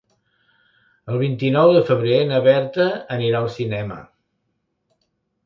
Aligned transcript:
El 1.15 1.19
vint-i-nou 1.23 1.73
de 1.75 1.83
febrer 1.89 2.23
na 2.31 2.41
Berta 2.49 2.89
anirà 3.19 3.43
al 3.43 3.53
cinema. 3.59 4.01